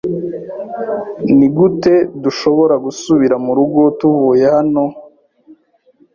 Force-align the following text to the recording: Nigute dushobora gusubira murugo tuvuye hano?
Nigute 1.37 1.93
dushobora 2.23 2.75
gusubira 2.85 3.35
murugo 3.45 3.81
tuvuye 3.99 4.45
hano? 4.55 4.83